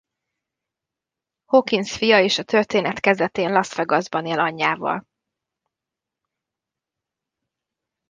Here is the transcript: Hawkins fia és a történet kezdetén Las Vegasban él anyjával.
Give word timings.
Hawkins 1.45 1.95
fia 1.97 2.17
és 2.19 2.37
a 2.37 2.43
történet 2.43 2.99
kezdetén 2.99 3.51
Las 3.51 3.73
Vegasban 3.75 4.25
él 4.25 4.39
anyjával. 4.39 5.07